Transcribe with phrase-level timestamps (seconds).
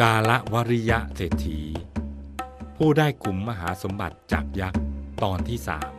[0.00, 1.60] กาละวริยะเศรษฐี
[2.76, 4.82] ผู้ได้กลุ่มมหาสมบัติจากยักษ์
[5.22, 5.92] ตอนที่สาม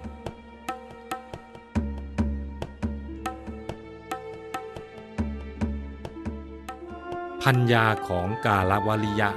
[7.44, 9.30] พัญญาของกาลวริยะ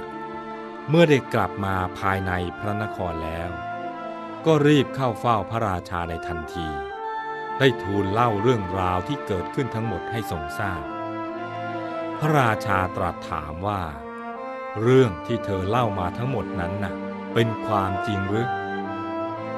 [0.89, 3.49] เมื่อได้กลับมาภายในพระนครแล้ว
[4.45, 6.67] ก็รีบเข้าเฝ้าพระราชาในทันที
[7.59, 10.83] ได้ทูลเล่าเรื่องราวที่เกิดขึ้นทั้งหมดให้ทรงทราบ
[12.19, 13.81] พระราชาตรัสถามว่า
[14.81, 16.93] เรื่องที่เธอเล่ามาทั้งหมดนั้นน่ะ
[17.33, 18.47] เป็นความจริงหรือ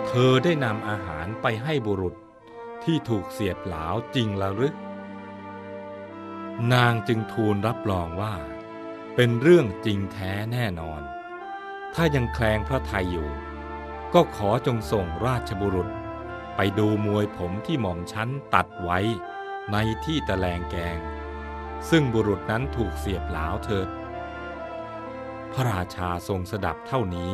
[0.07, 2.15] เธอได้นำอาหารไปให้บุรุษ
[2.83, 4.75] ที่ถูกเสียบหลาวจริงแล้วหรือ
[6.73, 8.33] นางจึงทูลรับรองว่า
[9.15, 11.01] เป็นเรื่องจริงแท้แน่นอน
[11.93, 13.29] ถ้ายังแคลงพระไทยอยู่
[14.13, 15.89] ก็ขอจงส่งราชบุรุษ
[16.55, 18.99] ไปดูมวยผมที่หม่อมชั้นตัดไว้
[19.71, 20.97] ในที่ตะแลงแกง
[21.89, 23.88] ซึ่งบุรุษนั้นถูกเสียบหลาวเถิด
[25.53, 27.33] พระราชาทรงสดับเท่านี้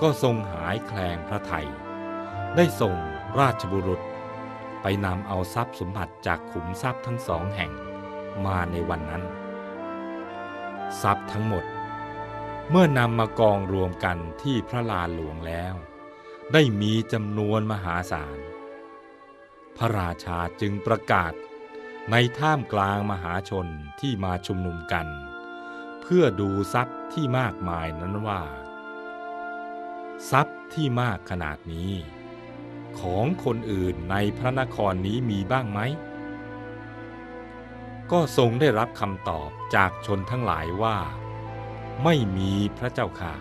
[0.00, 1.66] ก็ทรงหายแคลงพระไทย
[2.56, 2.96] ได้ส่ง
[3.38, 4.00] ราชบุรุษ
[4.82, 7.72] ไปนำเอาทรัพย์สมบัติจากขุมทรัพย์ทั้งสองแห่ง
[8.44, 9.24] มาในวันนั้น
[11.02, 11.64] ทรัพย์ทั้งหมด
[12.70, 15.74] เมื่อนำมากองรวมกันที่พระลานหลวงแล้ว
[16.52, 18.38] ได้มีจำนวนมหาศาล
[19.76, 21.32] พระราชาจึงประกาศ
[22.10, 23.66] ในท่ามกลางมหาชน
[24.00, 25.06] ที่มาชุมนุมกัน
[26.06, 28.42] เพื่อดูทรัพย์ที่มากมายนั้นว่า
[30.30, 31.92] ทรัพย์ที่มากขนาดนี้
[33.00, 35.80] ของคนอื่นในพระนครนี้มีบ้างไหม
[38.12, 40.98] ก็ทรงได้รับคำตอบจากชนทั้งหลายว่า
[42.04, 43.34] ไม่มีพระเจ้าค่ะ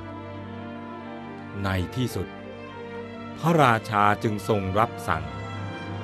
[1.64, 2.28] ในที่สุด
[3.40, 5.26] พระราชาจึงทรงรับสั่ง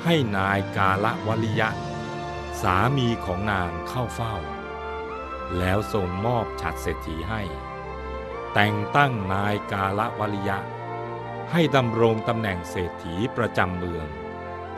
[0.03, 1.69] ให้นายกาละวลิยะ
[2.61, 4.35] สามีของนางเข้าเฝ้า
[5.57, 7.41] แล้วทรงมอบฉัดเศรษฐีให้
[8.53, 10.59] แต่งตั้งนายกาละวลิยะ
[11.51, 14.07] ให้ดำรงตำแหน่งเศรษฐีประจำเมือง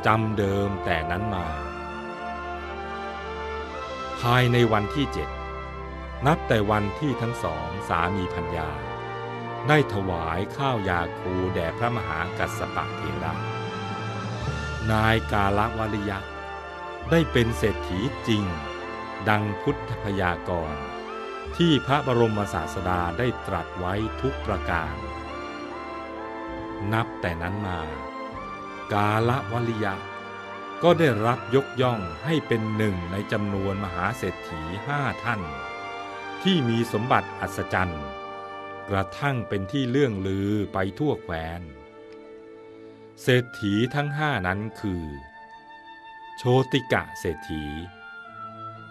[0.05, 1.47] จำเดิมแต่นั้นมา
[4.19, 5.29] ภายในวันที่เจ็ด
[6.25, 8.69] นับแต่วันที่ทั้งสองสามีพัญญา
[9.67, 13.33] ได้ถวายข้าวยาคูแด่พระมหากัสสปะเทระ
[14.91, 16.19] นายกาละวริยะ
[17.09, 18.43] ได้เป็นเศรษฐีจริง
[19.29, 20.83] ดังพุทธพยากรณ์
[21.57, 24.95] ที่พระบรมศาสดาได้ตรัสไว้ทุกประการ
[26.93, 27.81] นับแต่นั้นมา
[28.93, 29.95] กาละวริยะ
[30.83, 35.41] ก็ได้รับยกย่องให้เป็นหนึ่งในจำนวนมหาเศรษฐีห้าท่าน
[36.43, 38.05] ที่มีสมบัติอัศจรรย์
[38.89, 41.61] กระทั่งเป็นที่เลื่องลือไปทั่วแคว้น
[43.21, 45.03] เศรษฐีทั้งห้านั้นคือ
[46.37, 47.63] โชติกะเศรษฐี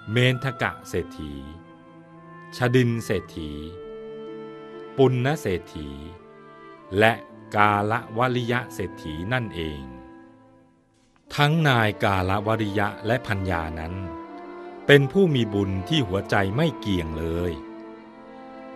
[0.09, 1.33] เมนทกะเศรษฐี
[2.57, 3.51] ชดินเศรษฐี
[4.97, 5.89] ปุณณเศรษฐี
[6.99, 7.13] และ
[7.57, 9.83] กาละวริยะเศรษฐีนั่นเอง
[11.37, 13.95] ทั้งนายกาละวริยะและพัญญานั้น
[14.87, 17.53] เป็นผู้มีบุญที่หัวใจไม่เกี่ยงเลย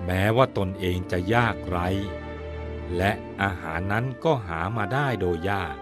[0.04, 1.88] แม้ว่าตนเองจะยากไร้
[2.96, 3.12] และ
[3.42, 5.76] อาหารนั้นก็หามาได้โดยยาก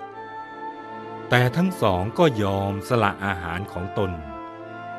[1.29, 4.13] แต่ทั้งสองก็ยอมสละอาหารของตน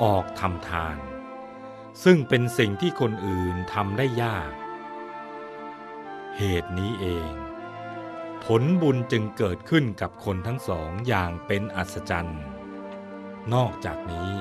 [0.01, 0.97] ออกทำทาน
[2.03, 4.51] ซึ่งเป็นสิ่งที่คนอื่นทำได้ยาก
[6.37, 7.33] เหตุนี้เอง
[8.43, 12.41] ผลบุญจึงเกิดขึ้นกับคนทั้งสองอย่างเป็นอัศจรรย์
[13.53, 14.31] นอกจากนี้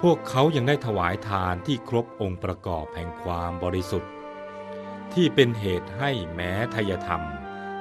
[0.00, 4.12] พวกเขายังได้ถวายทานที่ครบองค์ประกอบแห่งความบริสุทธิ์
[5.12, 7.22] ที่เป็นเหตุให้แม้ทายธรรม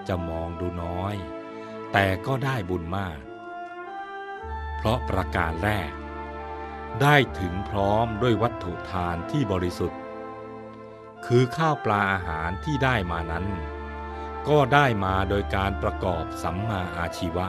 [0.08, 1.16] จะมองดูน้อย
[1.92, 3.20] แต่ก็ได้บุญมาก
[4.78, 5.92] เพราะประการแรก
[7.02, 10.00] ได้ถึงพร้อมด้วยวัตถุทานที่บริสุทธิ์
[11.26, 13.46] คือข้าวปลาอาหารที่ได้มานั้น
[14.48, 17.48] ก็ได้มาโดยการประกอบสัมมาอาชีวะ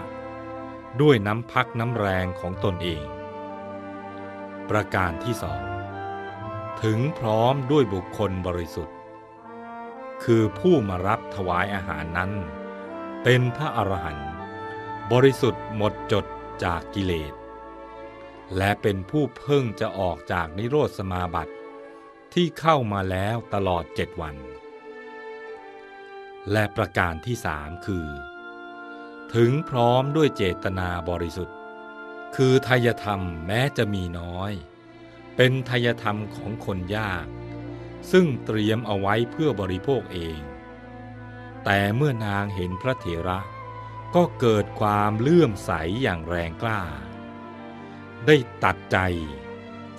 [1.00, 3.04] ด้วยน้ำพักน้ำแรงของตนเอง
[4.70, 5.62] ประการที่สอง
[6.82, 8.96] ถึงพร้อมด้วยบุคคลบริสุทธิ์
[10.24, 12.32] คือผู้มารับถวายอาหารนั้น
[13.22, 14.30] เป็นพระอรหันต์
[15.12, 16.24] บริสุทธิ์หมดจด
[16.64, 17.34] จากกิเลส
[18.56, 21.54] และเป็นผู้เพิ่งจะออกจากนิโรธสมาบัติ
[22.34, 24.36] ที่เข้ามาแล้วตลอดเจ็ดวัน
[26.52, 28.08] และประการที่สามคือ
[29.34, 31.56] ถึงพร้อมด้วยเจตนาบริสุทธิ์
[32.36, 34.52] คือทายธรรมแม้จะมีน้อย
[35.36, 37.26] เป็นทายธรรมของคนยาก
[38.12, 40.40] ซึ่งเตรียมเอาไว้เพื่อบริโภคเอง
[41.64, 43.40] แต่เมื่อนางเห็นพระเถระ
[44.14, 45.70] ก็เกิดความเลื่อมใส
[46.02, 46.80] อย่างแรงกล้า
[48.26, 48.98] ได้ตัดใจ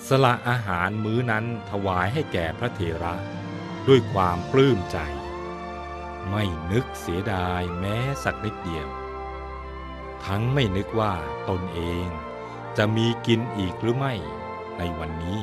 [0.08, 3.16] สละอาหารมื้อนั้นถวายให้แก่พระเถระ
[3.88, 4.98] ด้วยความปลื้มใจ
[6.30, 8.88] ไม่นึกเสียดายแม้สักนิดเดียว
[10.26, 11.14] ทั้งไม่นึกว่า
[11.50, 12.08] ตนเอง
[12.78, 14.14] จะมีกินอีกหรือไม่
[14.78, 15.42] ในวันนี้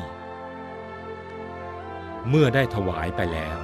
[2.28, 3.58] เมื่อได้ถวายไปแล้ว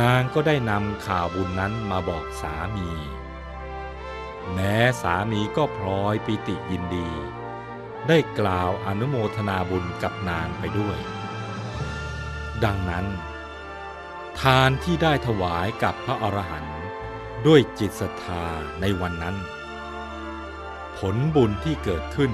[0.00, 2.90] นางก็ได้นำข่าวบุญนั้นมาบอกสามี
[4.52, 7.08] แม้สามีก็พลอยปิติยินดี
[8.08, 10.98] ได้กล่าวอนุโมทนาบุญกับนางไปด้วย
[12.64, 13.06] ดังนั้น
[14.40, 16.78] ทานที่ได้ถวายกับพระอรหันต์
[17.46, 18.44] ด้วยจิตศรัทธา
[18.80, 19.36] ในวันนั้น
[20.96, 22.32] ผลบุญที่เกิดขึ้น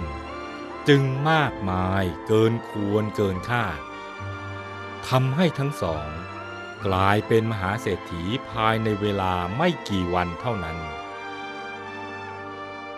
[0.88, 3.80] จึงมากมายเกินควรเกินคาด
[5.08, 6.08] ทำให้ทั้งสอง
[6.86, 10.78] กลายเป็นมหาเศรษฐีภายในเวลาไม่กี่วันเท่านั้น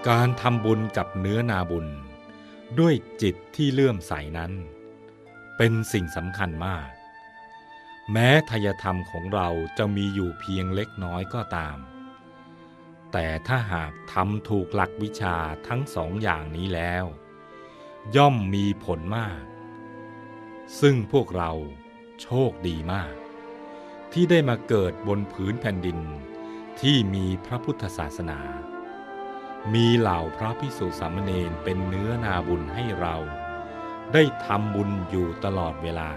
[0.08, 1.86] การทำบุญกับเนื้อนาบุญ
[2.80, 4.52] ด้วยจิตที่เลื่อมใสนั้น
[5.56, 6.88] เป็นสิ่งสำคัญมาก
[8.12, 9.48] แม้ทายธรรมของเรา
[9.78, 11.78] จะมีอยู่เพียงเล็กน้อยก็ตาม
[13.12, 15.36] แต่ถ้าหากทำถูกหลักวิชา
[15.68, 17.04] ทั้งสองอย่างนี้แล้ว
[18.16, 19.42] ย่อมมีผลมาก
[20.80, 21.52] ซึ่งพวกเรา
[22.22, 23.14] โชคดีมาก
[24.12, 25.98] ที่ได้มาเกิดบนผืนแผ่นดิน
[26.80, 28.40] ที่มีพระพุทธศาสนา
[29.74, 33.16] มีเหล่าพระพิสุสามเณรเป็นเนื้อนาบุญให้เรา
[34.12, 36.10] ได้ทำบุญอยู่ตลอดเวลา